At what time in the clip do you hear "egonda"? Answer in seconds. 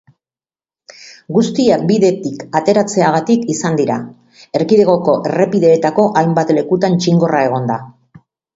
7.53-7.81